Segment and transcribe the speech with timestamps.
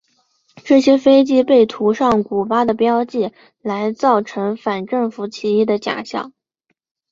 [0.65, 6.33] 这些飞机被涂上古巴的标记来造成反政府起义的假象。